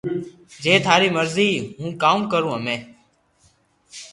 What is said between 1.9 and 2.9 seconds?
ڪاوُ ڪارو ھمي